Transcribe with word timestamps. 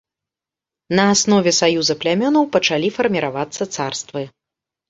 На 0.99 1.03
аснове 1.15 1.51
саюза 1.59 1.95
плямёнаў 2.05 2.49
пачалі 2.57 2.87
фарміравацца 2.99 3.63
царствы. 3.75 4.21